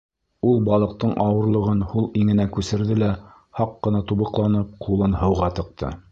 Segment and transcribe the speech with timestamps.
[0.51, 3.09] Ул балыҡтың ауырлығын һул иңенә күсерҙе лә,
[3.59, 5.93] һаҡ ҡына тубыҡланып, ҡулын һыуға тыҡты.